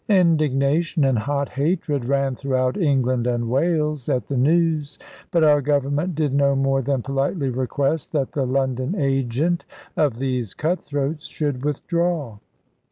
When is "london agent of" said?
8.47-10.17